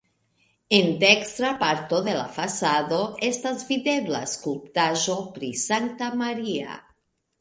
[0.77, 6.81] En dekstra parto de la fasado estas videbla skulptaĵo pri Sankta Maria.